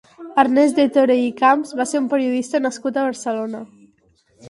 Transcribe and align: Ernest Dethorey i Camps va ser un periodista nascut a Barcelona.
Ernest 0.43 0.79
Dethorey 0.79 1.21
i 1.27 1.35
Camps 1.43 1.75
va 1.83 1.87
ser 1.91 2.01
un 2.03 2.09
periodista 2.17 2.65
nascut 2.67 3.01
a 3.03 3.09
Barcelona. 3.13 3.65